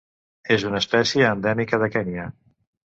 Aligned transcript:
És 0.55 0.65
una 0.69 0.79
espècie 0.83 1.29
endèmica 1.37 1.83
de 1.87 1.93
Kenya. 1.99 2.29